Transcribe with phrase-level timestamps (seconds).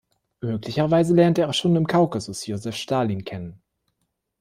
[0.41, 3.61] Möglicherweise lernte er schon im Kaukasus Josef Stalin kennen.